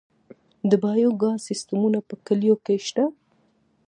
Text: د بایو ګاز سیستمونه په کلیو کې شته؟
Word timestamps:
د 0.69 0.71
بایو 0.83 1.11
ګاز 1.21 1.39
سیستمونه 1.49 1.99
په 2.07 2.13
کلیو 2.25 2.55
کې 2.65 2.75
شته؟ 2.87 3.03